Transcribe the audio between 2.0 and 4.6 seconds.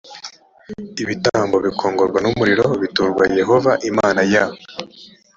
n umuriro b biturwa yehova imana ya